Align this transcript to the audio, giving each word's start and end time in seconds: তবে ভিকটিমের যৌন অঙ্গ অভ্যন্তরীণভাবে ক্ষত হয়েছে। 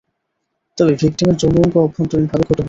তবে 0.77 0.91
ভিকটিমের 1.01 1.37
যৌন 1.41 1.55
অঙ্গ 1.57 1.75
অভ্যন্তরীণভাবে 1.77 2.43
ক্ষত 2.43 2.49
হয়েছে। 2.49 2.59